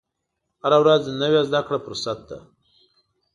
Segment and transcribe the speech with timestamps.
[0.63, 2.39] هره ورځ نوې زده کړه فرصت ده.